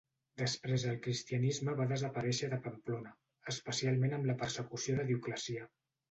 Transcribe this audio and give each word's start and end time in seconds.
Després 0.41 0.83
el 0.91 0.95
cristianisme 1.07 1.75
va 1.81 1.85
desaparèixer 1.91 2.49
de 2.53 2.57
Pamplona, 2.63 3.11
especialment 3.53 4.17
amb 4.19 4.31
la 4.31 4.37
persecució 4.45 4.97
de 5.01 5.05
Dioclecià. 5.11 5.67